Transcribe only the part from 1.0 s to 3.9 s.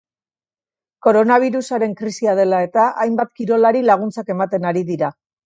Koronabirusaren krisia dela eta hainbat kirolari